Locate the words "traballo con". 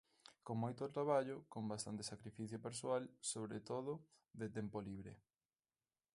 0.95-1.63